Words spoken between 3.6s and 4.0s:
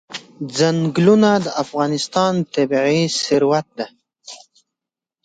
دی.